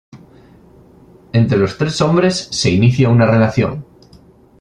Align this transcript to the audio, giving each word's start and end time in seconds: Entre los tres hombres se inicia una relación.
Entre 1.31 1.59
los 1.59 1.77
tres 1.77 2.01
hombres 2.01 2.47
se 2.51 2.71
inicia 2.71 3.07
una 3.11 3.27
relación. 3.27 3.85